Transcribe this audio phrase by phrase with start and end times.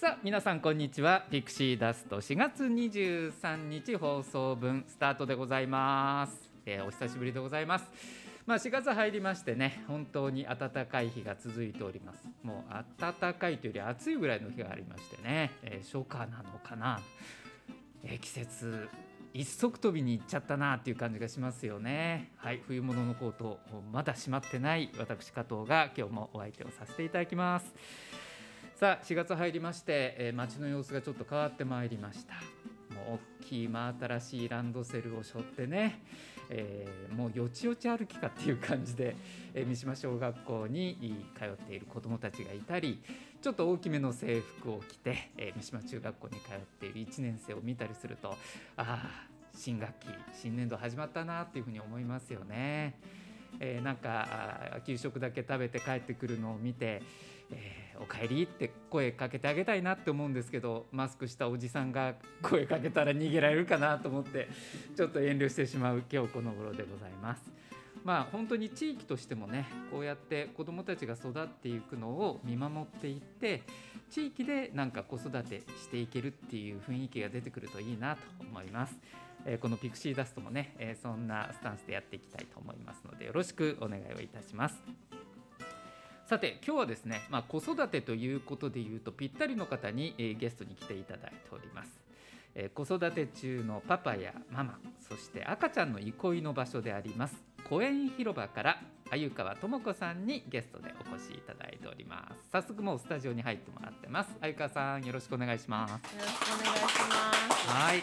[0.00, 1.26] さあ皆さんこんにちは。
[1.30, 7.84] ピクシーダスト4月23日放送分スタートでございます、えーお久しぶりでございます。
[8.46, 12.24] まあ4月入りましてね本当に暖かい日が続いております。
[12.42, 17.02] もう暖かいというより暑いぐらいの日がありましてね、えー初夏なのかな、
[18.02, 18.88] えー季節
[19.34, 22.30] 一足飛びに行っちゃったなっていう感じがしますよね。
[22.38, 23.58] はい冬物のコート
[23.92, 27.74] まだしまってない私加藤が今日もお相手をさせていただきます。
[28.80, 32.32] さあ4月入りまして、えー街の様子がちょっと変わってまいりました
[32.94, 36.00] もう大きい真新しいランドセルを背負ってね、
[36.48, 39.16] えーもうよちよち歩きかっていう感じで、
[39.52, 43.02] えー三島小学校に通っている子どもたちがいたり
[43.42, 48.34] ちょっと大きめの制服を着て、えー三島中学校に通っている1年生を見たりするとあ
[48.78, 48.98] あ
[49.54, 52.98] 新学期新年度始まったなっていうふうに思いますよね。
[53.58, 57.02] えーなんか給食だけ食べて帰ってくるのを見て
[57.52, 64.48] 「えーおかえり」って声かけてあげたいなって思うんですけどマスクしたおじさんが声かけたら逃げられるかなと思って
[64.96, 67.52] ちょっと遠慮してしまう今日この頃でございます。
[68.02, 73.62] まあ本当に地域としてもねこうやって子どもたちが育っていくのを見守っていって
[74.08, 78.98] 地域でなんか子育てしていけるっていう雰囲気が出てくるといいなと思います。
[79.46, 84.82] えーこのピクシーダストもね、えーそんなスタンスでやっていきたいと思いますのでよろしくお願いをいたします。
[86.30, 91.90] さて今日はですね、まあ、子育てということでいうとぴったりの方に、えーゲストに来ていただいております。
[92.54, 97.34] えー子育て中のパパやママそして赤ちゃんの憩いの場所であります
[97.68, 102.48] 公園広場から鮎川智子さんにゲストでお越しいただいております。
[102.52, 104.30] 早速もうスタジオに入ってもらってます。
[104.40, 105.90] 鮎川さんよろしくお願いします。
[105.90, 107.68] よろしくお願いします。
[107.68, 108.02] はい、も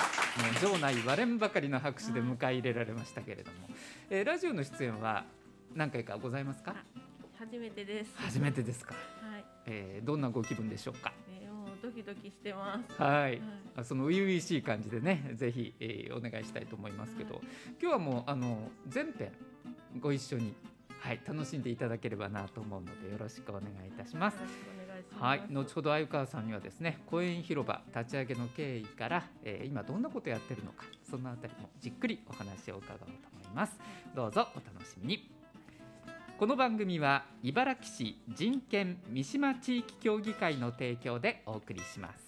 [0.69, 3.69] う場内割れんばかりの拍手で迎え入れられましたけれども、
[4.09, 5.23] えーラジオの出演は
[5.73, 6.75] 何回かございますか？
[7.40, 8.12] 初めてです。
[8.16, 9.46] 初めてですか、はい。
[9.68, 11.14] えーどんなご気分でしょうか？
[11.30, 13.02] えー、もうドキドキしてます。
[13.02, 13.42] はいはい。
[13.76, 17.42] あその初々しい感じでねぜひ、えーお願いしたいと思いますけど
[17.80, 19.31] 今日はもうあの全編
[20.00, 20.53] ご一緒に、
[21.00, 24.38] はい、楽しんでいただければなと思うのでよろしくお願いいたします。
[25.20, 33.80] はい、後ほど鮎川さんにはですね公園広場立ち上げの経緯から、えー今どんなことやってるのかそのあたりもじっくりお話を伺おうと思います
[34.16, 35.37] どうぞお楽しみに
[36.38, 42.28] この番組は茨城市人権三島地域協議会の提供でお送りします。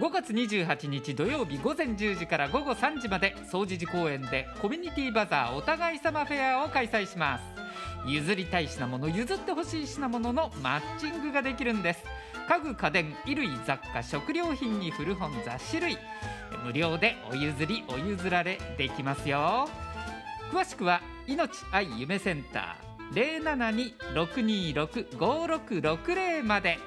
[0.00, 7.44] 5月28日土曜日午前10時から午後3時まで総持寺公園でコミュニティバザーお互い様フェアを開催します。
[8.08, 12.02] 譲りたい品物譲ってほしい品物のマッチングができるんです。
[12.48, 15.98] 家具家電衣類雑貨食料品に古本雑誌類
[16.64, 19.68] 無料でお譲りお譲られできますよ。
[20.50, 26.78] 詳しくは命愛夢センター072-626-5660まで。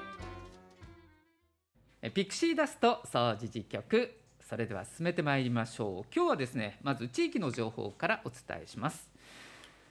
[2.02, 4.16] えピクシーダスト総除寺局。
[4.40, 6.08] それでは進めてまいりましょう。
[6.16, 9.10] 今日はですねまず地域の情報からお伝えします。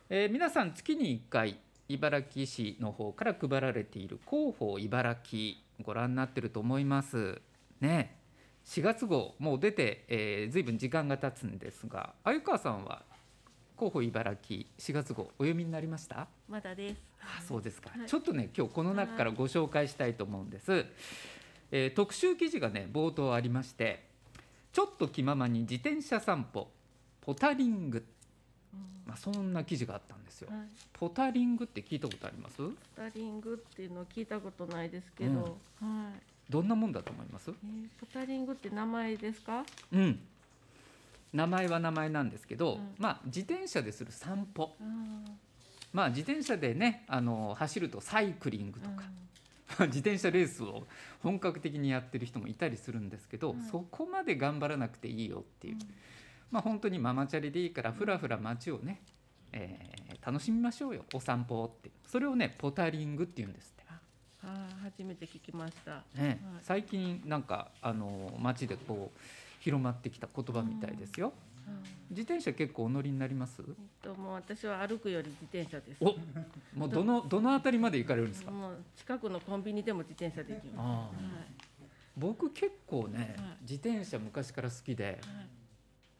[0.08, 1.58] えー皆さん月に1回
[1.90, 7.42] 茨城市の方から配られている広報茨城ご覧になってると思います。
[7.82, 8.16] ね。
[8.64, 13.02] 4月号もう出て、えー、ずいぶん時間が経つんですが鮎川さんは
[13.78, 16.26] 広報茨城4月号お読みになりました？
[16.48, 17.00] まだです。
[17.22, 18.08] あそうですか、はい。
[18.08, 20.84] ちょっとね今日この中からご紹介したいと思うんです、
[21.70, 24.04] えー特集記事がね冒頭ありまして
[24.72, 26.68] ちょっと気ままに自転車散歩
[27.20, 28.04] ポタリング、
[29.06, 30.48] まあ、そんな記事があったんですよ。
[30.50, 30.58] はい。
[30.94, 32.56] ポタリングって聞いたことあります？
[32.56, 32.62] ス
[32.96, 36.22] タリングっていうのを聞いたことないですけど、はい。
[36.50, 37.50] どんなもんだと思います？
[37.50, 39.64] えー、ポタリングって名前ですか？
[39.92, 40.18] うん
[41.32, 42.94] 名前は名前なんですけど、うん。
[42.98, 44.76] まあ自転車でする散歩。
[44.80, 44.84] あ
[45.92, 49.04] まあ自転車でねあの走るとサイクリングとーか、
[49.86, 50.86] 自転車レースを
[51.22, 53.62] 本格的にやってる人もいたりするんですけど、うん。
[53.62, 55.80] そこまで頑張らなくていいよっていう、うん。
[56.50, 59.00] まあ本当にママチャリでいいからふらふら街をね、
[59.52, 61.90] えー楽しみましょうよお散歩って。
[62.06, 63.72] それをねポタリングっていうんです
[64.82, 66.02] 初めて聞きました。
[66.14, 66.28] ね。
[66.28, 66.38] はい。
[66.62, 69.18] 最近なんかあの街でこう
[69.60, 71.32] 広まってきた言葉みたいですよ、
[71.66, 71.72] あー
[72.10, 73.62] 自転車結構お乗りになります？
[73.66, 75.98] えっともう私は歩くより自転車です。
[76.00, 76.14] お
[76.78, 78.50] もうどのどの辺りまで行かれるんですか？
[78.50, 80.78] もう近くのコンビニでも自転車で行きます。
[80.78, 81.08] ああはい
[82.16, 83.56] 僕結構ね、はい。
[83.62, 85.18] 自転車昔から好きではい。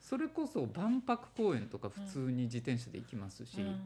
[0.01, 3.81] それこそ万博公園とか普通に自転車で行きますし、うん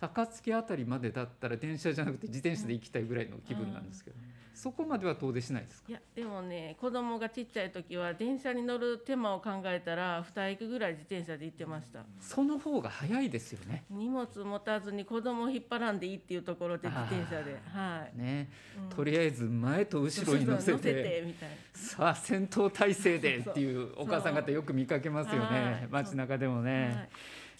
[0.00, 4.16] 高槻あたりまでだったら電車じゃなくて自転車で行きたいぐらいの気分なんですけど、
[4.54, 5.90] そこまでは遠出しないですか？
[5.90, 12.00] いやでもね子供がちっちゃい時は電車に乗る手間を考えたら2駅ぐらい自転車で行ってました。
[12.18, 13.84] その方が早いですよね。
[13.90, 17.58] 荷物持たずに子供を引っ張らんでいいっていうところで自転車で。
[17.66, 18.48] はい、ね、
[18.82, 18.96] うん。
[18.96, 21.22] とりあえず前と後ろに乗せて。
[21.26, 21.56] みたいな。
[21.74, 25.52] さあ戦闘態勢でっていうお母さん方よく見かけますよはい。
[25.52, 27.08] ね街中でもね、はい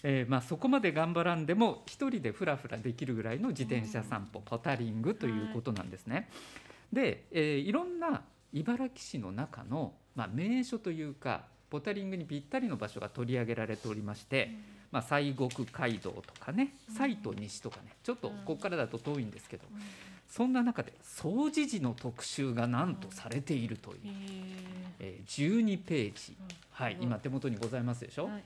[0.03, 6.29] えーまあ、そこまで頑張らんでも一人でふらふらできるぐらいの自転車散歩、ポタリングということなんですね。
[6.91, 14.51] で、えーいろんな茨城市の中の、まあ、名所というかポタリングにぴったりの場所が取り上げられておりまして、
[14.91, 19.81] まあ、西国街道とかね西都西とかねちょっとここからだと遠いんですけど、うん。
[20.27, 24.11] そんな中で掃除時の特集がなんとされているという、へ
[24.99, 26.47] えー12ページ、うん。
[26.71, 27.03] はい、うん。
[27.03, 28.43] 今手元にございますでしょ、ーはい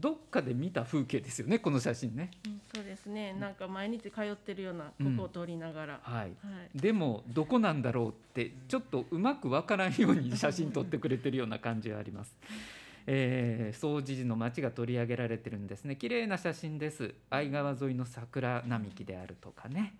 [0.00, 2.30] どっかで見た風景ですよねこの写真ね。
[2.46, 3.32] うんそうですね。
[3.32, 6.26] なんか毎日通ってるようなうんここを通りながら、はい、は
[6.74, 6.78] い。
[6.78, 12.36] でもどこなんだろうってちょっとうまくわからんように写真撮ってくれてるような感じがあります。
[13.06, 15.96] えー、総除寺の町が取り上げられてるんですね。
[15.96, 17.12] 綺麗な写真です。
[17.28, 19.94] 相川沿いの桜並木であるとかね。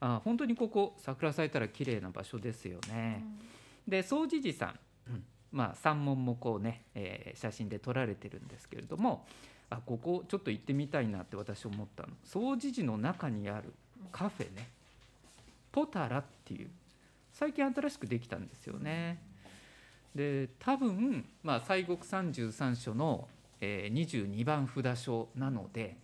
[0.00, 3.22] あ本当にここ桜咲いたら綺麗な場所ですよね。
[3.86, 4.78] で総持寺さん、
[5.10, 5.24] うん
[5.54, 9.24] まあ山門もこうね、えー写真で撮られてるんですけれども
[9.70, 13.72] あここちょっと行ってみたいなって私思ったの総持寺の中にある
[14.12, 14.68] カフェね
[15.72, 16.68] ポタラっていう
[17.32, 19.18] 最近新しくできたんですよね。
[20.14, 23.26] で多分、まあ、西国三十三所の、
[23.60, 25.96] えー、22番札所なので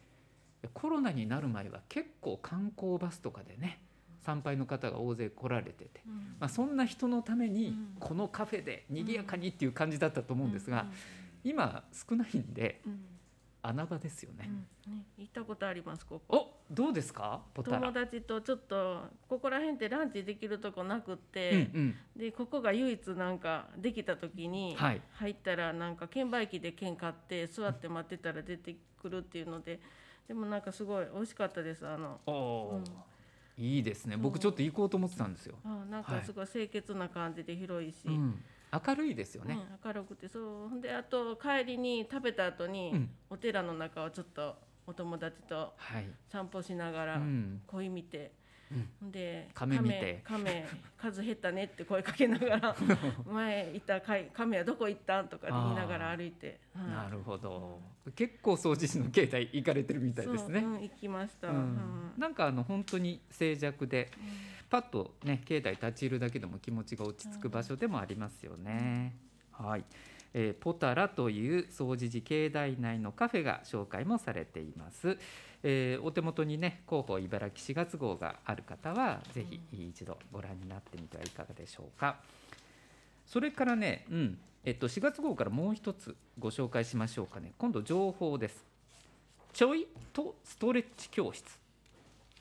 [0.74, 3.78] コロナになる前は結構観光バスとかでね
[4.22, 6.36] 参拝の方が大勢来られてて、うん。
[6.38, 7.96] まあ、そんな人のためにうん。
[7.98, 10.86] このカフェで賑やかにっていう感じだったと思うんですが、
[11.42, 13.04] 今少ないんでうん。
[13.62, 14.48] 穴場ですよね。
[14.86, 14.94] うん。
[14.94, 16.36] ね行ったことありますここ。
[16.70, 17.42] おどうですか？
[17.54, 21.94] 友達とちょっとここら辺ってランチできるとこなくっうんて、うん。
[22.16, 25.02] でここが唯一なんかできた時にはい。
[25.12, 29.80] 入ったらなんか券売機で券買って座って待ってたら出てくるっていうので
[30.26, 32.20] でもなんかすごい美味しかったですあの。
[32.26, 32.84] うん
[33.56, 34.16] いいですね。
[34.16, 35.56] 僕ちょっと行こうと思ってたんですよ。
[35.64, 38.42] あなんかすごい清潔な感じで広いし、うん、
[38.86, 39.54] 明るいですよね。
[39.54, 40.80] うん明るくてそう。
[40.80, 43.10] であと帰りに食べた後に、うん。
[43.30, 44.56] お寺の中をちょっと
[44.86, 46.06] お友達とはい。
[46.30, 48.32] 散歩しながらうん、鯉見て、
[49.02, 50.20] で亀見て。
[50.24, 52.76] 亀亀数減ったねって声かけながら
[53.26, 56.86] 前いた亀はどこ行ったんとか言いながら歩いて、はい。
[56.88, 57.80] なるほど。
[58.14, 60.60] 結構掃除時の携帯行かれてるみたいですね。
[60.60, 60.70] そう。
[60.70, 64.10] うん、行きました、ううんん、なんかあの本当に静寂で
[64.68, 69.16] パッとね境内立ち入るだけでも気持ちが落ち着く場所でもありますよね。
[69.52, 69.84] はい、
[70.34, 75.16] えーポタラという総持寺境内内のカフェが紹介もされています。
[75.62, 82.20] えーお手元にね広報茨城4月号がある方はぜひ一度ご覧になってみてはいかがでしょうか。
[83.26, 87.52] それからね、うんえっと、4月号からもう一つご紹介しましょうかね。
[87.58, 88.64] 今度情報です。
[89.52, 91.44] ちょいとストレッチ教室。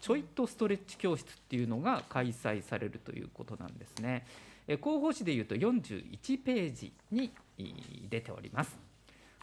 [0.01, 4.25] ちょいとストレッチ教室っていうのが開催されるということなんですね。
[4.67, 7.31] え広報誌でいうと41ページにい
[8.09, 8.77] 出ております。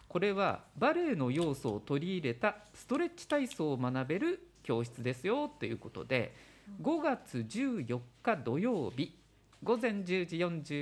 [0.09, 6.35] これはバレエの要素を取り入れたストレッチ体操を学べる教室ですよということで
[6.83, 9.15] 5月14日土曜日
[9.63, 10.37] 午前10時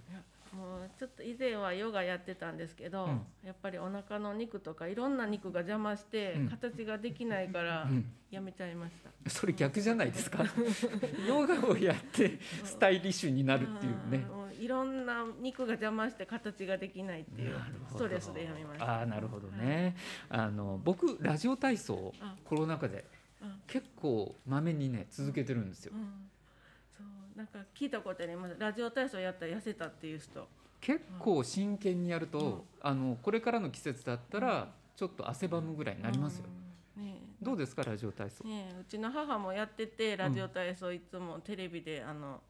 [0.53, 3.21] もうちょっと以前はヨガやってたんですけど、うん。
[3.45, 6.49] やっぱりお腹の肉とかいろんな肉が邪魔してうん。
[6.49, 8.05] 形ができないからうん。
[8.31, 9.29] やめちゃいました。
[9.29, 10.43] それ逆じゃないですか？
[11.27, 14.25] ヨガをやってスタイリッシュになるっていうね。
[14.59, 17.55] いろんな肉が邪魔して形ができないっていう
[17.89, 18.85] ストレスでやめました。
[18.99, 19.95] ああなるほどね、
[20.29, 22.13] あの僕ラジオ体操
[22.43, 23.05] コロナ禍で
[23.41, 23.61] うん。
[23.67, 25.93] 結構まめにね続けてるんですよ。
[25.95, 26.29] うん、
[27.37, 28.55] なんか聞いたことあります。
[28.57, 30.47] ラジオ体操やったら痩せたっていう人。
[30.81, 32.61] 結構真剣にやると、うん。
[32.81, 36.45] あのこれからの季節だったらちょっと汗ばむぐらいになりますよ、
[36.97, 37.03] うん。
[37.03, 37.27] ねえ。
[37.39, 42.41] どうですかラジオ体操、ねえうちの母もやっててラジオ体操いつもテレビであの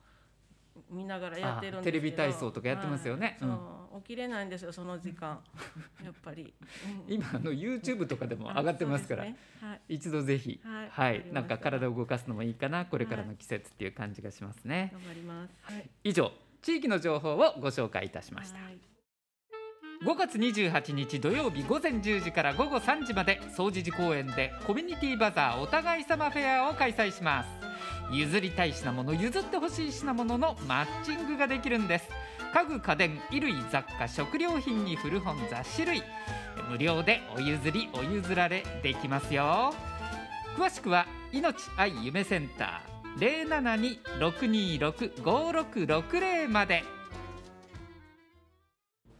[0.89, 3.37] 見ながらやってるんですテレビ体操とかやってますよね。
[3.41, 5.39] はい起きれないんですよその時間。
[6.03, 6.53] やっぱり、
[7.07, 7.13] うん。
[7.13, 9.23] 今あの YouTube とかでも上がってますから。
[9.23, 9.35] ね。
[9.59, 9.95] はい。
[9.95, 10.89] 一度ぜひはい。
[10.89, 15.55] はい、なんか体を動かすのもいいかなこれからの季節っていう感じがしますね、頑張ります。
[15.61, 15.89] はい。
[16.03, 16.31] 以上
[16.61, 18.59] 地域の情報をご紹介いたしました。
[18.59, 18.96] はい
[20.03, 27.49] 5月28日土曜日午前10時から午後3時まで総除寺公園でコミュニティバザーお互い様フェアを開催します。
[28.11, 32.09] 譲りたい品物譲ってほしい品物のマッチングができるんです。
[32.53, 36.03] 家具家電衣類雑貨食料品に古本雑誌類。
[36.69, 39.73] 無料でお譲りお譲られできますよ。
[40.55, 43.47] 詳しくは命愛夢センター。
[44.19, 46.83] 072-626-5660まで。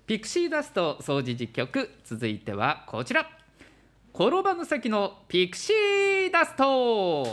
[0.08, 3.30] ピクシーダスト掃除実局続いてはこちら。
[4.14, 7.26] 転ばぬ先のピクシーダスト。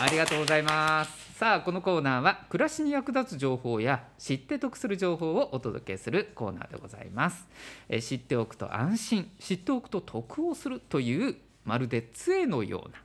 [0.00, 1.34] ありがとうございます。
[1.40, 7.48] さあこのコーナーは暮らしに役立つ情報や知って得する情報をお届けするコーナーでございます。
[7.88, 11.34] え知っておくと安心知っておくと得をするという
[11.64, 12.98] まるで杖のような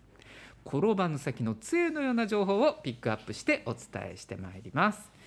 [0.68, 5.19] 転ばぬ先の杖のような情報をピックアップしてお伝えしてまいります。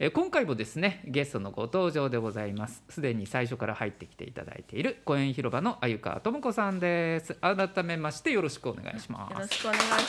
[0.00, 2.82] えー今回もですねゲストのご登場でございます。
[2.88, 7.34] すでに最初から入ってきていただいている公園広場の鮎川智子さんです。
[7.34, 10.04] 改めましてよろしくお願いしまよろすしくお願いします。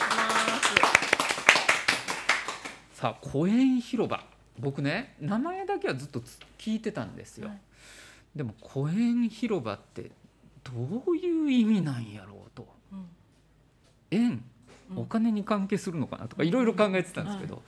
[2.94, 4.24] さあ公園広場。
[4.58, 7.60] 僕ね名前だけはずっとつ聞いてたんですよ、はい。
[8.34, 10.10] でも公園広場って
[10.64, 10.72] ど
[11.06, 12.66] ういう意味なんやろうと。
[12.90, 13.06] うん。
[14.10, 14.44] 円うん
[14.94, 17.62] お金に関係するのかなとかいろいろ考えてたんですけど、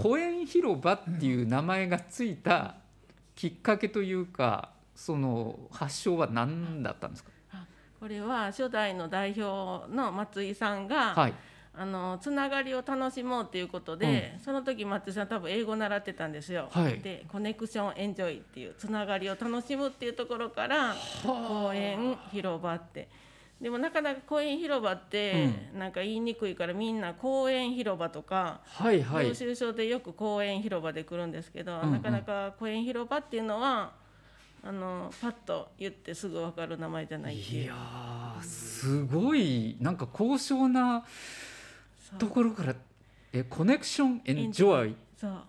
[0.00, 2.76] 公園広場っていう名前がついた
[3.34, 7.30] きっかけというかその発祥は何だったんですか、
[8.00, 11.34] これは初代の代表の松井さんが、はい。
[11.76, 16.68] あのつながりを楽しもうということで、その時松井さん多分英語習ってたんですよ。
[16.70, 17.00] はい。
[17.00, 20.94] でコネクションエンジョイっていうつながりを楽しむっていうところから
[21.24, 23.08] 公園広場って。
[23.60, 29.28] でもなかなか公園広場ってなんか言いにくいからみんな公園広場とかはいはい。
[29.28, 31.92] 領収書でよく公園広場で来るんですけど、うんうん。
[31.92, 33.92] なかなか公園広場っていうのは
[34.62, 37.62] あのパッと言ってすぐ分かる名前じゃないっていう。
[37.64, 41.04] いやーすごいなんか高尚な
[42.18, 42.74] ところから
[43.32, 45.42] えコネクションエンジョイそう、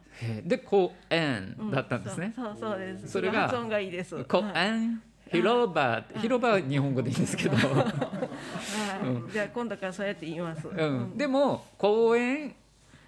[0.43, 1.71] で公園うん。
[1.71, 3.09] だったんですね、そうそうそうです。
[3.09, 4.23] それが発音がいいです。
[4.25, 4.67] 公はい。
[4.67, 5.01] 園
[5.31, 12.55] 広場広場は日本語でいいんですけど、じゃあ今度からそうやって言います、うん、でも公園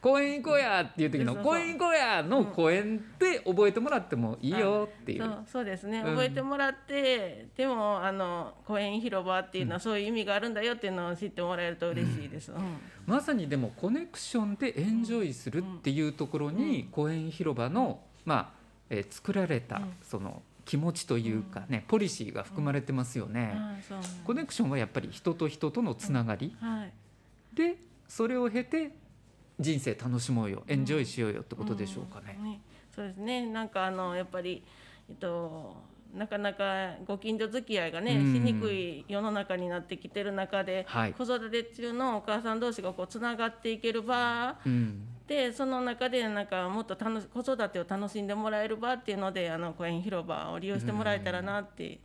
[0.02, 6.06] 公園行こうやっていう時の公園行こうやの公園って覚えてもらってもいいよっていう、そうそうですね、うん。
[6.12, 12.78] 覚えてもらってでもあの公園広場っていうのはそういう意味があるんだよっていうのを知ってもらえると嬉しいです、うん。
[13.06, 18.50] まさにでもコネクションでエンジョイするっていうところに公園広場の、まあ
[18.90, 19.94] えー作られたうん。
[20.04, 23.58] その気持ちというかね、ポリシーが含まれてますよね。
[24.26, 26.56] コネクションはやっぱり人と人とのつながり。
[26.60, 26.94] はい。
[27.56, 28.92] でそれを経て
[29.60, 32.38] 人生楽しもうよエンジョイしようよってことでしょうかね。
[32.40, 32.58] うん。
[32.94, 33.46] そうですね。
[33.46, 34.62] なんかあのやっぱり
[35.10, 35.78] えっと
[36.14, 38.34] なかなかご近所付き合いがね、うん。
[38.34, 41.14] しにくい世の中になってきてる中で、はい。
[41.14, 52.00] 子育て中のお母さん同士がこうつながっていける場うんでその中でなんかもっと楽し子育てを楽しんでもらえる場っていうのであの公園広場を利用してもらえたらなって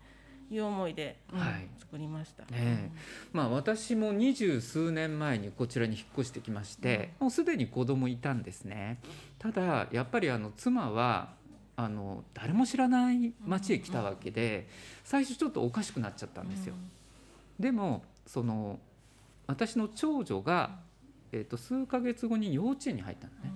[0.51, 1.69] いう思いで、うんはい。
[1.79, 2.43] 作りました。
[2.45, 2.91] ねえ。
[3.33, 8.99] まあ、私も二十数年前にこちらに引っ越してきまして、もうすでに子供いたんですね。
[9.39, 11.35] ただやっぱりあの妻は
[11.77, 14.69] あの誰も知らない町へ来たわけで、
[15.05, 16.75] 最初ちょっとおかしくなっちゃったんですよ、
[17.59, 18.79] でもその
[19.47, 20.79] 私の長女が、
[21.33, 23.53] えー、と数ヶ月後に幼稚園に入ったのね、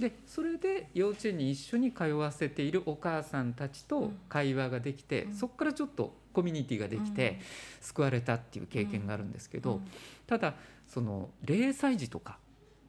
[0.00, 5.34] でそれで幼稚園に一緒に通わせているお母さんたちと会話ができて、うん。
[5.34, 7.40] そこからちょっとコミュニティができて、
[7.80, 9.80] 救われたっていう経験があるんですけど、
[10.26, 10.54] ただ
[10.86, 12.38] その0歳児とか、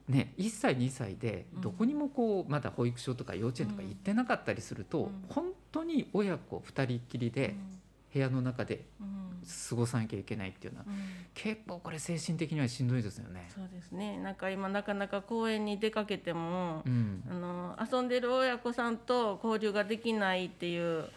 [0.08, 1.60] ね、1歳2歳でうん。
[1.60, 5.24] どこにもこうまだ保育所とか幼稚園とか行ってなかったりすると、うん。
[5.28, 7.56] 本当に親子2人っきりで
[8.12, 8.84] 部屋の中で
[9.68, 10.94] 過ごさなきゃいけないっていうのはうん。
[11.34, 13.48] 結構これ精神的にはしんどいですよね。
[13.54, 14.18] そうですね。
[14.18, 17.24] なんか今なかなか公園に出かけても、うん。
[17.30, 21.08] あの遊んでる親子さんと交流ができないっていう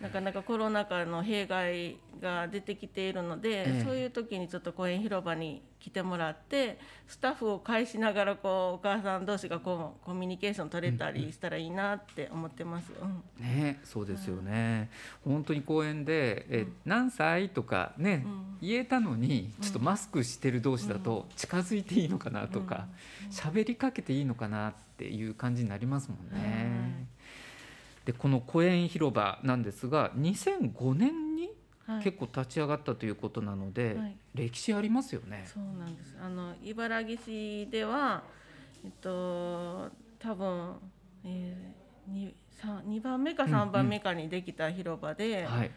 [0.00, 3.84] なかなかコロナ禍の弊害が出てきているので、ええ。
[3.84, 12.92] そういう時にちょっと公園広場に来てもらってスタッフを介しながらこうお母さん同士がこうコミュニケーション取れたりしたらいいなって思ってます。
[13.00, 13.42] うん。
[13.42, 14.90] ね、そうですよね。
[15.24, 18.58] 本当に公園で、え、何歳とかね、うん。
[18.60, 22.86] 言えたのに、ちょっとマスクしてる同士だと近づいていいのかなとか、
[23.30, 27.06] 喋、りかけていいのかなっていう感じになりますもんね。
[28.06, 31.50] で、この公園広場なんですが、2005年に
[31.86, 35.44] はい結構立ち上がったということなので、はい歴史ありますよね。
[35.46, 36.16] そうなんです。
[36.20, 38.22] あの茨城市では
[38.84, 40.74] えっと多分、
[41.24, 45.70] えー、2, 三2番目か3番目かにできた広場で、はい。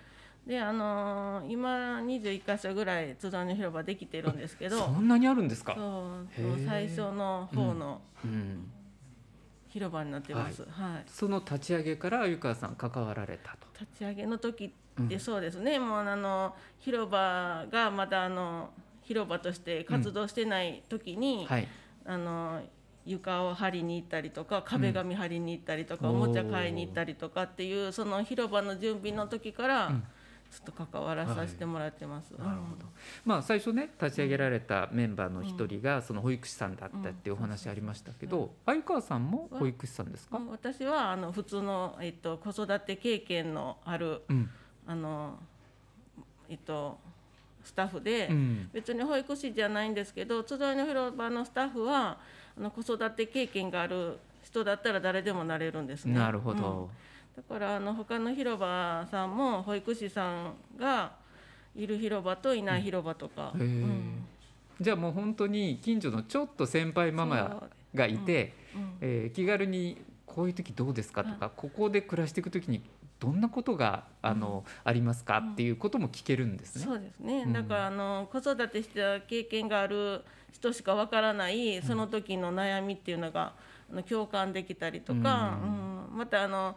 [0.46, 5.74] であのー今21箇所ぐらい津田の広場できてるんですけど、そんなにあるんですか？
[5.76, 8.72] そう最初の方のうん。
[9.70, 10.64] 広場になってます。
[10.64, 11.04] はい。
[11.08, 13.68] その立ち上げから鮎川さん関わられたと。
[13.80, 18.72] 立ち上げの時うんってそうですね、もうあの広場がまだあの
[19.04, 21.68] 広場として活動してない時に、はい。
[22.06, 22.62] あの
[23.06, 30.04] 床を張りに行ったりとか壁紙張りに行ったりとか、うんおもちゃ買いに行ったりとかっていうその広場の準備の時から、うん
[30.52, 32.32] ちょっと関わらさせてもらってます。
[32.32, 32.86] なるほど。
[33.24, 40.38] まあ最初ね立ち上げられたメンバーの一人がその保育士さんだったっていうお話ありましたけど、鮎川さんも保育士さんですか？
[40.38, 44.50] うん私はあの普通の、えっと、子育て経験のあるうん。
[44.88, 45.38] あの、
[46.50, 46.98] えっと、
[47.64, 48.70] スタッフで、うん。
[48.74, 52.18] 別に保育士じゃないんですけど集いの広場のスタッフは
[52.58, 56.16] あの子育て経験がある人だったら誰でもなれるんですね。
[56.16, 56.90] なるほうんど。
[57.40, 61.14] だからあの他の広場さんも保育士さんが
[61.74, 64.26] いる広場といない広場とか、うん。
[64.82, 67.64] じゃあもう本当に近所のちょっと先輩ママ
[67.96, 68.98] がいて、うん。
[69.00, 72.84] えー気軽にこういう時どうですかとか、ここで暮らしていく時に
[73.20, 76.86] どんなことがあの、ありますかっていうことも聞けるんですね。
[76.86, 77.54] そうですね、うん。
[77.54, 83.54] だからあの子育てした経験がある人しかわからないその時の悩みっていうのが、
[83.92, 86.18] あの共感できたりとか、うん。
[86.18, 86.76] またあの、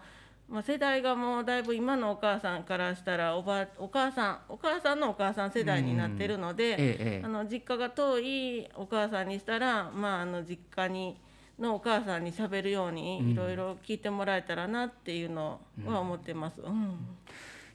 [0.52, 7.22] まあ、世代がもうだいぶ今のお母さんからしたらおばお母さんお母さんのお母さん世代になってるので、ええええ。
[7.24, 11.16] あの実家が遠いお母さんにしたら、まあ、あの実家に
[11.58, 12.94] のお母さんに喋るよううん。
[12.96, 16.60] にいろいろ聞いてもらえたらなっていうのは思ってます。
[16.60, 16.98] うん。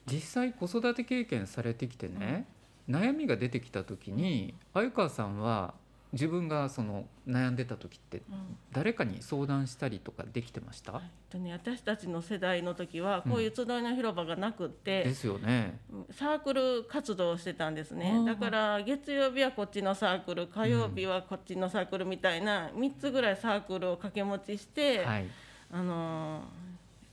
[0.06, 2.46] 実際子育て経験されてきてね、
[2.88, 5.74] 悩みが出てきた時に鮎川さんは
[6.14, 8.58] 自分がその悩んでた時ってうん。
[8.72, 15.80] 誰かに相談したりとかできてました、えっとね、私たちの世代の時はこういう集いの広場がなくって、ですよね。
[16.12, 18.24] サークル活動をしてたんですね。
[18.26, 25.26] だから月曜日はこっちのサークル火曜日はこっちのサークルみたいな3つぐらいサークルを掛け持ちして、はい。
[25.72, 26.68] あのー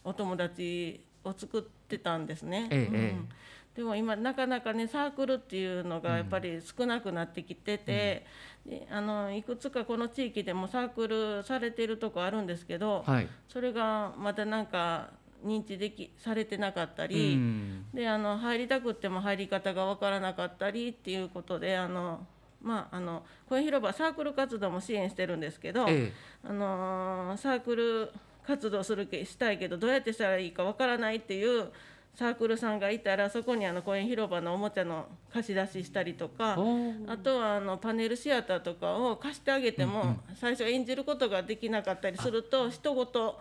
[0.04, 2.68] お友達を作ってたんですね。
[2.70, 3.16] えええ
[3.76, 8.24] でも今なかなかねサークルっていうのがやっぱり少なくなってきてて、
[8.64, 13.28] であのいくつかこの地域でもサークルされてるとこあるんですけど、はい。
[13.48, 15.10] それがまだなんか
[15.44, 17.86] 認知できされてなかったうり、ん。
[17.92, 22.24] であの入りたくっても入り方がわからなかったりっていうことであの
[22.62, 26.12] まああの公園広場サークル活動も支援してるんですけど、え
[26.44, 28.12] あのーサークル
[28.46, 31.70] 活動するけしたいけどどうやってしたらいいかわからないっていう
[32.14, 36.38] サークルさんがいたらそこにあの公園広場のおもちゃの貸し出ししたりとえ。
[36.38, 36.56] か。
[37.08, 43.40] あとはあのパネルシアターとかを貸してあげても、最初演じることができなかったりすると人ごと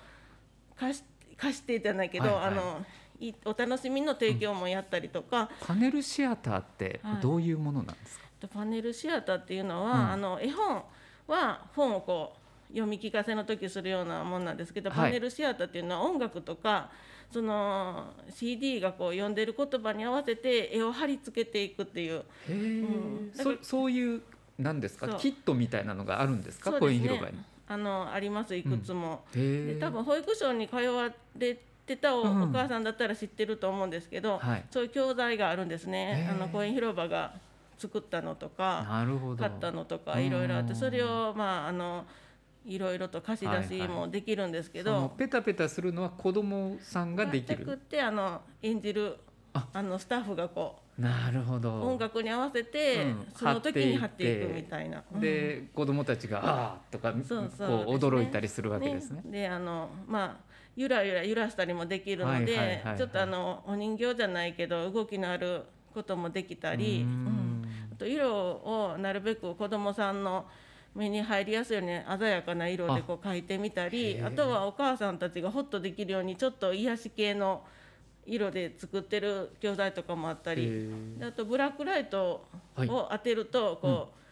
[0.75, 1.03] 貸し
[1.37, 2.85] 貸してじゃないけど、はいはいあの
[3.19, 8.25] いお楽しみの提供もやったりとか、パネルシアターってはいどういうものなんですか？
[8.39, 10.83] とパネルシアターっていうのは、うんあの絵本
[11.27, 12.33] は本をこ
[12.69, 16.89] う読み聞かせの時するようなもんなんですけど、はいパネルシアターっていうのは音楽とか
[17.31, 22.19] その CD がこう読んでる言葉に合わせて絵を貼り付けていくっていう。
[22.19, 23.31] へえ、ん。
[23.33, 24.21] そそういう
[24.59, 25.07] なんですか？
[25.19, 26.71] キットみたいなのがあるんですか？
[26.73, 27.37] 公園広場に。
[27.67, 29.23] あのありますいくつも。
[29.35, 29.39] へ
[29.71, 29.73] え。
[29.75, 34.65] で多分保育所に通われてたお,、母さんだったら知ってると思うんですけど、はい。
[34.69, 36.29] そういう教材があるんですね。
[36.31, 37.33] あの公園広場が
[37.77, 38.85] 作ったのとか。
[39.39, 42.05] 買ったのとかうんいろいろあってそれをまああの
[42.65, 43.87] いろいろと貸し出しはいはい。
[43.87, 47.77] もできるんですけそのど、ペタペタするのは子供さんができる。
[47.77, 49.17] てあの演じる
[49.53, 49.67] あ。
[49.73, 51.81] あのスタッフがこなるほうど。
[51.81, 53.27] 音楽に合わせて、うん。
[53.35, 55.03] その時に貼っていくみたいな。
[55.13, 59.21] うんで子供たちがああとかそうそうこう驚いたりするわけですね。
[59.25, 62.97] であのまあゆらゆら揺らしたりもできるので、はいはいはいはい。
[62.97, 67.11] ちょっとあのお人形じゃないけど動きのあることもできたり、ううん。
[67.63, 67.65] ん。
[67.91, 70.45] あと色をなるべく子どもさんの
[70.95, 77.63] 目に入りやすいように鮮やかな色でこう描いてみたりあとはお母さんたちがホッとできるようにちょっと癒し系の
[78.25, 80.89] 色で作ってる教材とかもあったり。
[81.21, 82.89] あとブラックライトはい。
[82.89, 84.22] を当てるとこう、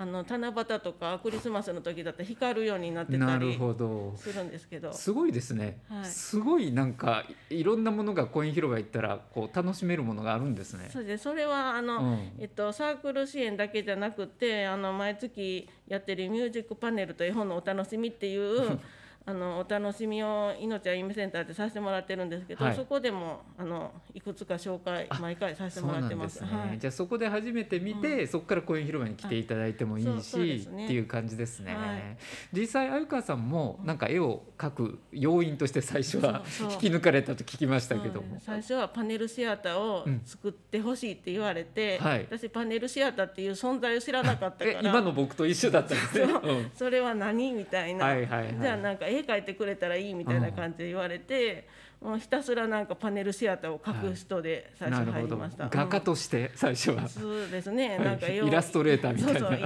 [0.00, 4.14] あの七夕とかクリスマスの時だったら光るようになってたりほど。
[4.16, 4.92] するんですけど。
[4.92, 6.04] すごいですね、はい。
[6.04, 10.88] すごいなんかいろんなものがコイン広場行ったらこう楽しめるものがあるんですね。
[10.92, 11.24] そうです。
[11.24, 12.32] それはあの、うん。
[12.38, 18.78] えっと、サークル支援だけじゃなくてあの毎月やってるミュージックパネルと絵本のお楽しみっていう
[19.28, 22.74] あのお楽しみを命あゆみセンターでさせてもらってるんですけど、はい。
[22.74, 26.26] そこでもあのいくつか紹介あ毎回させてもらってま。
[26.30, 26.38] す。
[26.38, 26.78] すね、はい。
[26.78, 30.86] じゃあそこで初めて見て、そこからコイン広場に来ていただいてもいいし、すね。
[30.86, 32.16] っていう感じですね、はい。
[32.54, 38.40] 実際鮎川さんもなんか絵を描く要因として最初は引き抜かれたと聞きましたけども、うん。
[38.40, 40.22] 最初はパネルシアターをうん。
[40.24, 42.26] 作ってほしいって言われて、はい。
[42.30, 46.32] 私パネルシアターっていう存在を知らなかったからえ今の僕と一緒だったんですね。
[46.32, 46.70] うん。
[46.74, 47.52] それは何？
[47.52, 48.56] みたいな、はいはいはい。
[48.58, 51.68] じゃあなんか絵描いてくれたらいいみたいな感じで言われて、
[52.00, 55.68] もうひたすらなんかパネルシアターを描く人で最初入りました。
[55.68, 58.00] 画家うんとして最初は、そうですね、はい。
[58.00, 59.40] なんかイラストレーターみたいな。
[59.40, 59.58] そうそう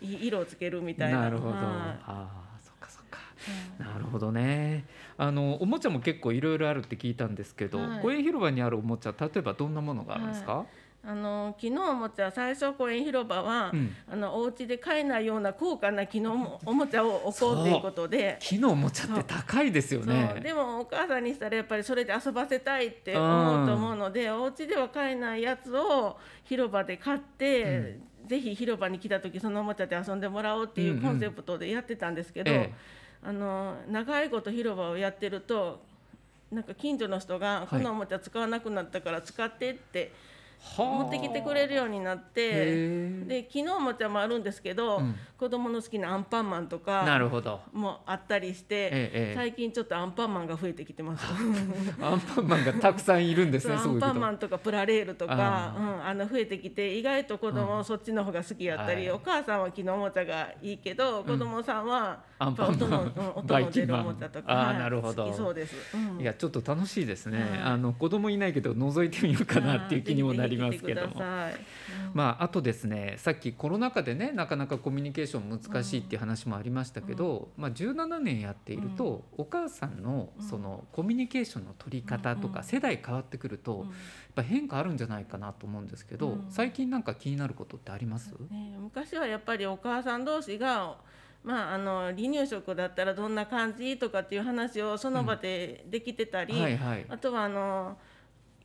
[0.00, 1.22] いい 色をつけるみたいな。
[1.22, 2.50] なるほど、はああ
[3.78, 4.84] なるほどね。
[5.16, 8.02] あのおもちゃも結構いろいろあるって聞いたんですけど、はい。
[8.02, 10.66] 公園広場にあるおもちゃ例えばどんなものがあるんですか、
[11.02, 13.94] あの木のおもちゃ最初公園広場は、うん。
[14.10, 18.36] あのお家で買えないような高価な木のおもおもちゃを置こうということで。
[18.40, 20.40] 木のおもちゃって高いですよね。
[20.42, 33.00] でもお母さんにしたらやっぱりそれで遊ばせたいって思うと思うので、お家では買えないやつを広場で買って、ぜひ広場に来た時そのおもちゃで遊んでもらおうっていうコンセプトでやってたんですけど、ええ。
[33.22, 35.82] あの長いこと広場をやってると
[36.50, 40.12] なんか近所の人が「このおもちゃ使わなくなったから使って」って
[40.76, 45.16] 持ってきてくれるようになってで昨日おもちゃもあるんですけど、うん。
[45.40, 47.60] 子供の好きなアンパンマンとなかるほど。
[47.72, 49.34] もあったりして、ええええ。
[49.34, 51.24] 最近ちょっとアンパンマンが増えてきてます。
[51.98, 54.12] アンパンマンがたくさんいるんですねそういうこと。
[54.12, 59.16] ンパンマンとかプラレールとかあうん、あの増えてきて意外と子供そっちの方が好きやったり、はい。
[59.16, 65.32] お母さんは昨日おもちゃがいいけど、子供さんはアンパンマン音の、出るおもちゃとか、あなるほど。
[65.32, 65.74] そうです。
[65.94, 66.20] うん。
[66.20, 67.60] いやちょっと楽しいですね、はい。
[67.60, 71.14] あの子供いないけど覗いてみようかなっていう気にもなりますけども。
[72.14, 82.64] まあ、あとですねさっきコロナ禍でねなかなかコミュニケーション難しいっていう話もありましたけど、まあ、17年やっていると、お母さんのそのコミュニケーションの取り方とか、うん。
[82.64, 83.86] 世代変わってくると、うん。
[83.86, 83.90] やっ
[84.34, 86.46] ぱ変化あるんじゃないかなと思うんですけど、うん。
[86.48, 90.96] 最近なんか気になることってあります、ね、昔はやっぱりお母さん同士が、
[91.42, 97.06] まあ、あの離乳食だったらどんな感じとかっていう話をその場でできてたり、はいはい。
[97.08, 97.98] あとはあの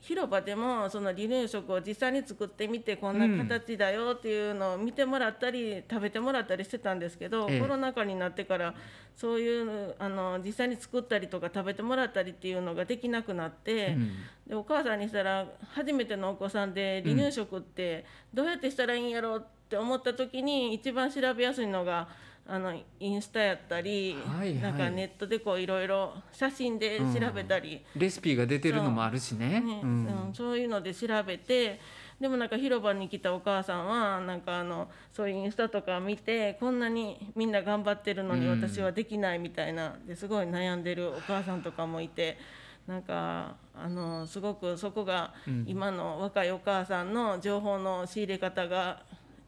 [0.05, 7.59] 広場でもその離乳食を実際に作ってみてこんな形だよっていうのを見てもらったり食べてもらったりしてたんですけど、ええ。
[7.59, 8.75] コロナ禍になってから
[9.15, 14.11] そういうあの実際に作ったりとか食べてもらったりっていうのができなくなって、うん。
[14.47, 22.07] でお母さんにしたら初めてのお子さんで離乳食ってどうやってしたらいいんやろうって思った時に一番調べやすいのが
[22.47, 24.61] あのインスタやったり、はいはい。
[24.61, 29.59] なんかネットでこういろいろ写真で調べたり、レシピが出てるのもあるしね。
[29.59, 29.85] ねう。
[29.85, 30.29] うん。
[30.29, 30.33] ん。
[30.33, 31.79] そういうので調べて
[32.19, 38.61] でもなんか広場に来たお母さんはなんかあのそういうインスタとか見てこんなにみんな頑張ってるのにうん。
[38.61, 42.37] 私はできないみたいなですごい悩んでるお母さんとかもいて。
[42.85, 45.65] なんかあのすごくそこがうん。
[45.67, 49.01] 今の若いお母さんの情報の仕入れ方が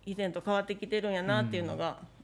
[0.07, 2.16] 以前と変わってきてるんやなっていうのが、うん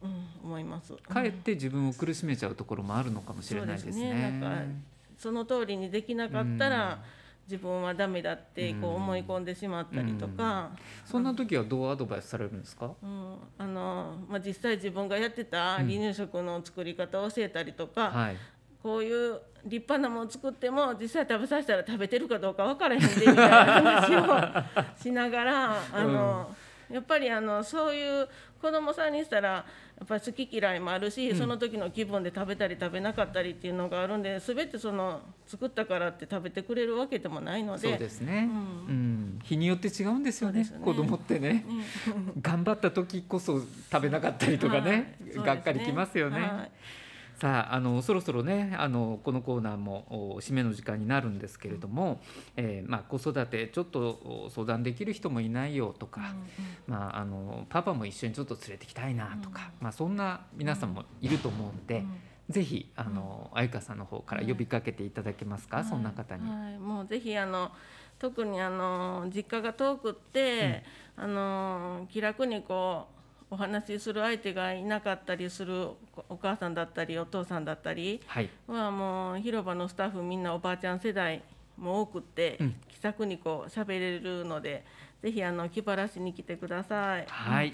[0.44, 0.94] 思います。
[0.94, 3.92] かえって自分を苦しめちゃうところもあるのかもしれないですね。
[3.92, 4.72] そうですねなんか
[5.18, 7.00] その通りにできなかったら、
[7.46, 10.72] 自分はダメだってこう思い込んでしまったりとか、
[11.06, 12.92] そんな時はどうアドバイスされるんですか？
[13.02, 18.38] うんあのまあ、実際自分がやってた離乳食の作り方を教えたりとか、はい。
[18.82, 23.48] こういう立派なもの作っても実際食べさせたら食べてるかどうか分からへんでみたいな
[24.10, 26.54] 話をしながらあの、
[26.94, 28.30] やっぱりあのそういう
[28.62, 29.66] 子供さんにしたらや
[30.04, 37.90] っぱり好き嫌いもあるし、その時の気分で食べたり食べなかったりっていうのがあるんで全てその作ったからって食べてくれるわけでもないので。
[37.90, 38.48] そうですね。
[38.88, 40.64] ううん、日によって違うんですよね。
[40.64, 41.66] ね子供ってね。
[42.42, 43.60] 頑張った時こそ
[43.92, 46.40] 食べなかったりとかね、はいがっかりきますよね。
[46.40, 46.72] はい
[47.40, 52.22] さああのそろそろねあのこのコーナーもお締めの時間になるんですけれども、
[52.56, 54.00] えーまあ、子育てちょっと
[54.46, 56.36] お相談できる人もいないよとか、
[56.88, 62.06] まあ、あのパパも一緒にちょっと連れてきたいなとか、まあ、そんな皆さんもいると思うんで、
[62.50, 66.50] ぜひあのあゆかさんの方から呼びかけていただけますか、そんな方に。
[66.50, 67.72] はい、もうぜひあの
[68.20, 70.84] 特にあの実家が遠くって、
[71.16, 73.23] あの気楽にこう
[73.54, 75.98] お話しする相手がいなかったりするお
[76.30, 81.44] お母さんだったりお父さんだったりはい、はもう広場のスタッフみんなおばあちゃん世代
[81.78, 84.86] も多くって、うん気さくにこう喋れるので
[85.22, 87.26] ぜひあの気晴らしに来てください。
[87.28, 87.74] はい、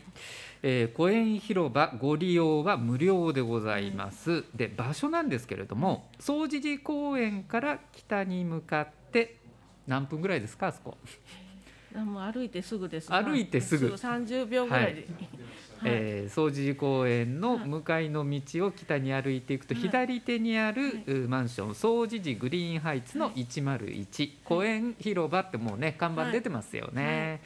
[0.64, 4.44] えー公園広場ご利用は無料でございます。
[4.56, 9.38] で場所なんですけれども、総持寺公園から北に向かって
[9.88, 10.98] 何分ぐらいですかあそこ？
[11.96, 13.12] あもう歩いてすぐです。
[13.12, 15.02] 歩いてすぐ三十秒ぐらいで。
[15.02, 15.39] はい
[15.84, 19.84] えー総持寺公園の向かいの道を北に歩いていくと、はい。
[19.84, 27.04] 左手にある、うマンション総持寺グリーンハイツの101、公園広場ってもうね看板出てますよね。
[27.04, 27.40] はい。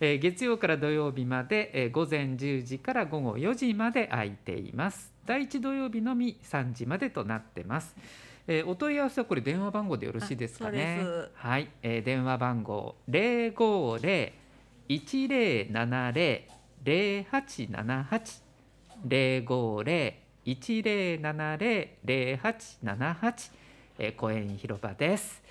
[0.00, 5.12] えー月曜から土曜日まで、えー午前10時から午後4時まで空いています。
[5.26, 7.94] 第一土曜日のみ3時までとなってます。
[8.46, 11.02] えーお問い合わせはこれ電話番号でよろしいですかね？
[11.34, 13.50] はい、えー電話番号零
[16.84, 18.42] 五零一零七零零八七八
[19.08, 20.12] 零五零
[20.44, 23.50] 一零七零零八七八
[23.98, 25.42] えー公園広場です。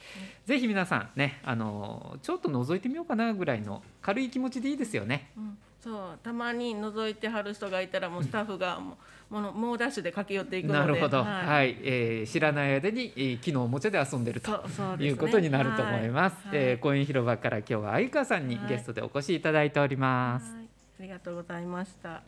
[0.45, 5.31] ぜひ皆さんね、あのーちょっと覗いてみようかなぐらいの軽い気持ちでいいですよね。
[5.37, 8.97] うんそうたまに覗いてはる人がいたらもうスタッフがも
[9.29, 10.79] うもの猛ダッシュで駆け寄っていくので。
[10.79, 11.77] なるほど、は、はいい。
[11.81, 14.51] えー知らない間に、えー、木のおもちゃで遊んでると
[14.99, 16.47] いうことになると思います。
[16.47, 20.53] はいえー公園広場から今日は相川さんにはいゲストでお越しいただいております。
[20.53, 20.62] はいあ
[21.01, 22.21] りがとうございました。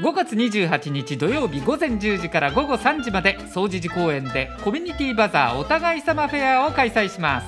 [0.00, 7.46] 5月28日土曜日午前10時から午後3時まで総持寺公園でコミュニティバザーお互い様フェアを開催します。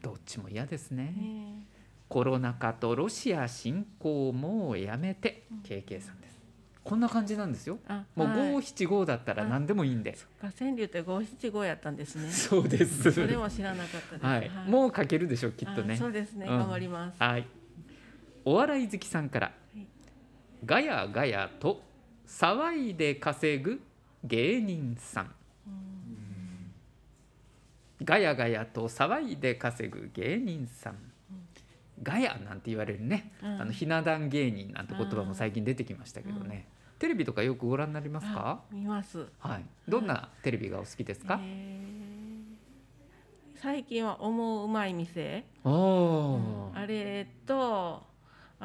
[0.00, 1.12] どっちも嫌ですね。
[1.18, 1.66] ね
[2.08, 6.38] コロナ禍とロシア侵攻もうやめて KK さんです。
[6.84, 7.80] こんな感じなんですよ。
[7.88, 8.38] あ、もうはい。
[8.54, 12.30] 575だったら何でもいいんで、川柳って五七五やったんですね。
[12.30, 13.10] そうです。
[13.10, 14.24] それも知らなかったです。
[14.24, 15.94] はい、もう書けるでしょうきっとね。
[15.94, 16.46] あそうですね。
[16.48, 16.58] うん。
[16.58, 17.20] 頑張ります。
[17.20, 17.48] はい。
[18.44, 19.80] お笑い好きさんから、い。
[20.64, 21.90] ガヤガヤと
[22.32, 23.80] 騒いで稼ぐ
[24.24, 25.34] 芸人さん。
[28.02, 30.96] ガヤガヤと騒いで稼ぐ芸人さん。
[32.02, 33.60] ガヤなんて言われるね、うん。
[33.60, 36.66] あのひな壇芸人なんて言葉も最近出てきましたけどね、
[36.98, 38.62] テレビとかよくご覧になりますか？
[38.62, 39.26] あ、見ます。
[39.38, 42.02] はい、どんなテレビがお好きですか、えー
[43.54, 48.02] 最近は思ううまい店、おお、あれと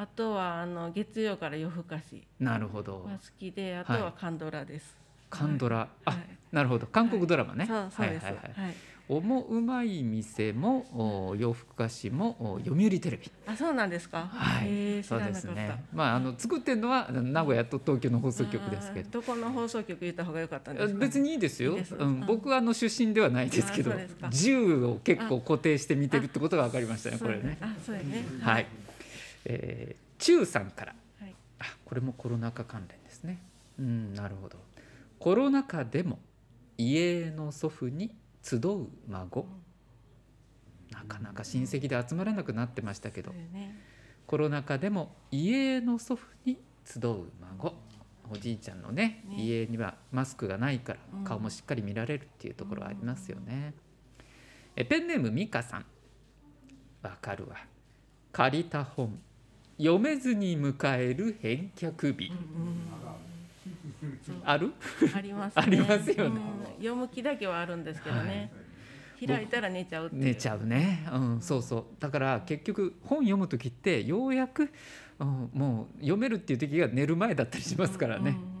[0.00, 4.96] あとはあの月曜から夜更かしなるほどが好きであとははいカンドラです。
[5.28, 6.16] カンドラ、はいあ
[6.52, 8.24] なるほど韓国ドラマね、そうそうです。
[8.24, 8.74] ははいいはいはい
[9.10, 13.30] おもうまい店もお洋服菓子もお読売テレビ。
[13.46, 14.28] あそうなんですか？
[14.30, 15.34] はい、えー、知そうで。
[15.34, 15.82] すね。
[15.94, 20.88] まああの作ってるのは名古屋と東京の放送局ですけあーどこの放送局言った方が良かったんでど。
[20.88, 21.00] すか？
[21.00, 21.72] 別にいいですよ。
[21.72, 23.92] いいですうんうん僕はあの出身ではないですけど
[24.30, 27.18] 銃を結構固定して見てるってことが分かりましたね。
[27.18, 27.56] これね。
[27.62, 28.24] あそうやね。
[28.40, 28.66] はい。
[29.44, 30.94] えー、中さんから。
[31.20, 31.34] はい。
[31.60, 33.38] あこれもコロナ禍関連ですね。
[33.78, 34.58] うんなるほど。
[35.18, 36.18] コロナ禍でも
[36.76, 38.10] 家の祖父に
[38.42, 39.46] 集う孫。
[40.90, 43.76] なかなか親戚で集まらなくなってましたけどね。
[44.26, 47.74] コロナ禍でも家の祖父に集う孫
[48.30, 53.74] おじいちゃんのねね家にはマスクがないからうん顔もしっかり見られるっていうところはありますよね。
[54.76, 55.86] えペンネームミカさん
[57.02, 57.56] わかるわ
[58.32, 59.18] 借りた本
[59.78, 62.30] 読めずに迎える返却日。
[64.44, 64.72] ある？
[65.14, 65.62] ありますね。
[65.66, 66.40] ありますよね。
[66.76, 66.82] うん。
[66.82, 68.52] 読む気だけはあるんですけどね。
[69.26, 70.10] 開いたら寝ちゃう。
[70.12, 71.84] 寝ちゃうね、うん、そうそう。
[71.98, 74.70] だから結局本読む時ってようやく、
[75.18, 78.58] うん、もう読めるっていう時が寝る前だったりしますからね、うん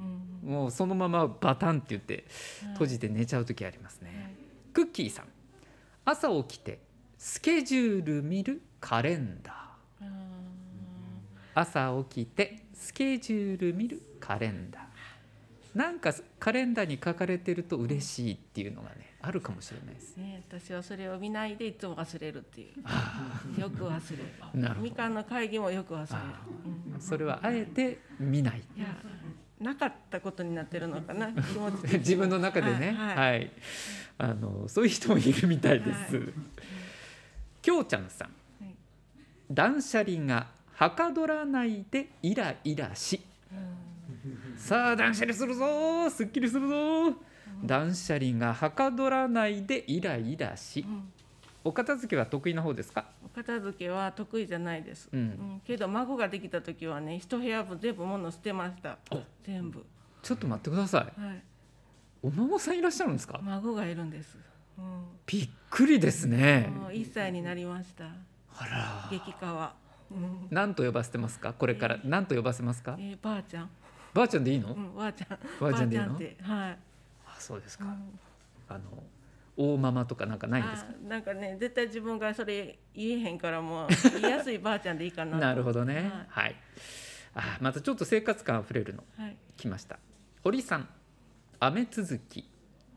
[0.50, 2.24] もうそのままバタンって言って
[2.64, 4.34] うん閉じて寝ちゃう時ありますね、はい。
[4.72, 5.26] クッキーさん。
[6.04, 6.80] 朝起きて
[7.18, 10.06] スケジュール見るカレンダー。
[10.06, 10.37] うん
[11.60, 22.70] 朝起きてスケジュール見るカレンダーなんかカレンダーに書かれてると嬉しいっていうのがねあるかもしれないですね、私はそれを見ないでいつも忘れるってい
[23.56, 23.60] う。
[23.60, 24.24] よく忘れる。
[24.54, 26.40] なるみかんの会議もよく忘れるあ。
[26.94, 28.86] うんそれはあえて見ないいや、
[29.60, 31.32] なかったことになってるのかな。
[31.32, 33.50] 気持ち的に 自分の中でね、ははいい。
[34.18, 36.16] あのそういう人もいるみたいです。
[36.16, 36.26] はい
[37.60, 38.28] きょうちゃんさん、
[38.64, 38.74] はい
[39.50, 43.20] 断捨離がはかどらないでイライラし、
[44.56, 47.14] さあ断捨離するぞー、すっきりするぞー。
[47.64, 51.12] 断捨離がはかどらないでイライラしう、ん
[51.64, 53.06] お片付けは得意な方ですか？
[53.26, 55.08] お片付けは得意じゃないです。
[55.12, 59.20] う、うんん、けど孫ができた時はね、一部屋分全部物捨てましたお。
[59.44, 59.84] 全部。
[60.22, 61.20] ちょっと待ってください。
[61.20, 61.42] はい。
[62.22, 63.40] お孫さんいらっしゃるんですか？
[63.42, 64.38] 孫がいるんです。
[64.78, 64.84] うん。
[65.26, 66.70] びっくりですね。
[66.72, 68.04] もう一歳になりました。
[68.04, 69.74] あら、激化は。
[70.10, 70.46] うん。
[70.50, 71.52] 何と呼ばせてますか？
[71.52, 72.96] これから何と呼ばせますか？
[72.98, 73.70] えー、ばあちゃん。
[74.14, 74.72] ばあちゃんでいいの？
[74.72, 75.38] うん、ばあちゃん。
[75.60, 76.14] ばあちゃんでいいの？
[76.14, 76.24] はい。
[77.26, 77.84] あ、そうですか。
[77.84, 78.18] うん
[78.70, 78.80] あの
[79.60, 80.90] 大ママとかなんかないんですか？
[81.06, 83.88] あなんかね絶対自分がそれ言えへんからもう
[84.20, 86.10] 言いやすいばあちゃんでいいかなとなるほどね。
[86.28, 86.54] はい。
[87.34, 89.98] あ、またちょっと生活感あふれるのはい来ました。
[90.44, 90.88] 堀さん、
[91.58, 92.48] 雨続き、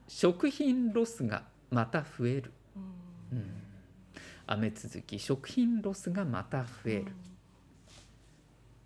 [0.08, 2.52] 食品ロスがまた増える。
[3.32, 3.61] うんうん、
[4.54, 7.06] 雨続き、食品ロスがまた増える。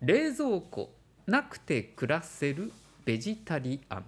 [0.00, 0.94] 冷蔵庫
[1.26, 2.70] なくて暮らせる
[3.04, 4.04] ベジタリアン。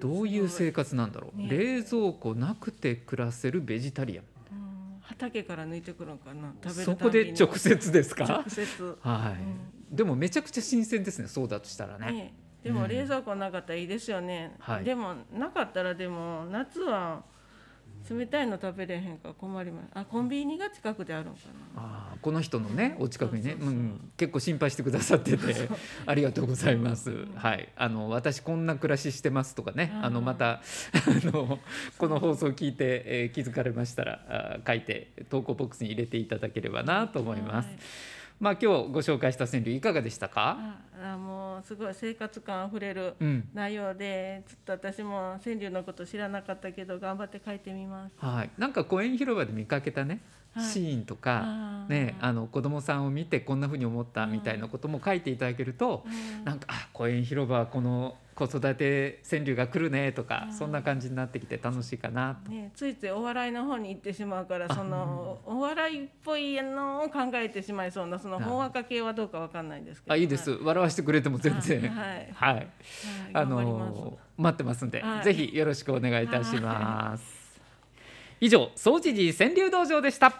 [0.00, 1.40] どういう生活なんだろう。
[1.40, 1.48] ね。
[1.48, 4.24] 冷蔵庫なくて暮らせるベジタリアン。
[4.52, 5.00] うん。
[5.00, 6.52] 畑から抜いてくるのかな。
[6.62, 8.24] 食べるそこで直接ですか？
[8.24, 8.48] 直。
[8.48, 8.96] 接。
[9.02, 9.34] は
[9.92, 12.12] い、でもめちゃくちゃ新鮮ですねそうだとしたらね。
[12.12, 14.84] ねでも冷蔵庫なかったらいいですよね、はい。
[14.84, 17.24] でもなかったらでも夏は
[18.08, 19.88] 冷たいの食べれへんから困ります。
[19.94, 21.38] あコンビニが近くであるのか
[21.74, 21.82] な。
[21.82, 23.56] あーこの人のねお近くにね。
[23.58, 24.10] そうん。
[24.16, 25.68] 結構心配してくださってて。
[26.06, 27.68] ありがとうございます、はい。
[27.76, 29.90] あの私こんな暮らししてますとかね。
[29.94, 30.60] うんあのまた あ
[31.24, 31.58] の
[31.98, 37.78] この放送を聞いて、えー気づかれましたらあー書いて投稿ボックスに入れていただければなと思います、はい
[38.40, 40.58] まあ今日ご紹介した川柳いかがでしたか？
[41.00, 43.48] ああもうすごい生活感あふれるうん。
[43.54, 48.14] 内容でちょっと私も川柳のこと知らなかったけど頑張って書いてみます。
[48.18, 50.20] はい、なんか公園広場で見かけたね、
[50.52, 50.64] はい。
[50.66, 51.88] シーンとか、あー。
[51.88, 56.44] ね、あの子供さんを見てこんな風に思ったみたいなことも書いていただけると、うん。
[56.44, 60.52] なんかあ公園広場はこの子育て川柳が来るねとか、うん。
[60.52, 62.50] そんな感じになってきて楽しいかなと。
[62.50, 70.14] ね、ついついお笑いの方に行ってしまうからあそのお笑いっぽいのを考えてしまいそうなそのなほんわか系はどうかわかんないんですけど。
[70.14, 71.80] あいいです、笑わせてくれても全然。
[71.88, 72.68] はい、はい。
[73.32, 75.24] あのー待ってますんで、はい。
[75.24, 77.60] ぜひよろしくお願いいたします。
[78.40, 80.34] 以上、総知事川柳道場でした。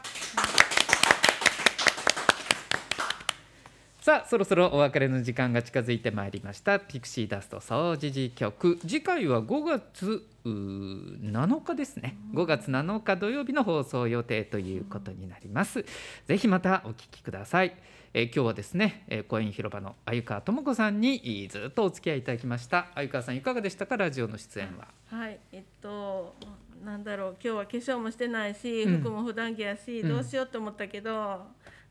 [4.05, 6.79] さあそろそろお別れの時間が近づいてまいりました。
[6.79, 8.79] ピクシーダスト総知事局。
[8.83, 12.19] 次回は5月うー7日ですね。
[12.35, 15.87] 5月7日土曜日の放送予定ということになります。
[16.27, 17.75] ぜひまたお聞きください、
[18.13, 22.89] えー今日はですね、えー、公園広場の鮎川智子さんにずっとお付き合いいただきました。
[22.95, 23.97] 鮎川さんいかがでしたか？
[23.97, 24.87] ラジオの出演は。
[25.07, 26.37] はい、えっと
[26.85, 27.37] なんだろう。
[27.43, 29.01] 今日は化粧もしてないしうん。
[29.01, 30.09] 服も普段着やし、うん。
[30.11, 31.47] どうしようと思ったけど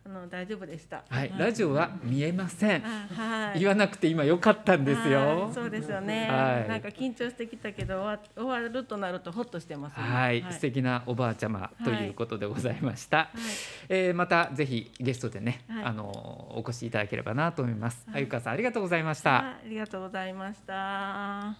[0.05, 1.03] あの大丈夫でした。
[1.09, 2.83] はい、ラジオは見えません。
[2.85, 3.59] あはい。
[3.59, 5.53] 言わなくて今良かったんですはよい。
[5.53, 6.67] そうですよね、はい。
[6.67, 10.03] なんか緊張してきたけど終わ終わるとなるとホッとしてますね。
[10.03, 13.17] はい、素敵なおばあちゃまということでございました。
[13.17, 13.27] はい。
[13.87, 15.83] えーまたぜひゲストでね、はい。
[15.85, 18.03] あのお越しいただければなと思います。
[18.07, 18.15] はい。
[18.17, 19.31] あゆかさんありがとうございました。
[19.31, 19.41] はい。
[19.41, 21.55] ありがとうございました。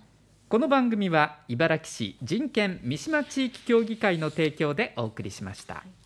[0.49, 5.75] この番組は茨城市人権三島地域協議会の提供でお送りしました。
[5.75, 6.02] はい